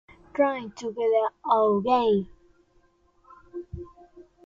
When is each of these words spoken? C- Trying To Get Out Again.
C- 0.09 0.15
Trying 0.33 0.71
To 0.77 0.91
Get 0.91 1.31
Out 1.47 1.81
Again. 1.81 2.27